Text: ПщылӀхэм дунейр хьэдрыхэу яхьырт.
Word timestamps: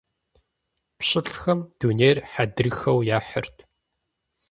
ПщылӀхэм 0.97 1.59
дунейр 1.79 2.17
хьэдрыхэу 2.31 2.99
яхьырт. 3.17 3.55